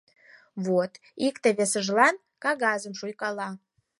—Вот!..— 0.65 0.91
икте 1.27 1.49
весыжлан 1.57 2.15
кагазым 2.43 2.93
шуйкала. 2.99 3.49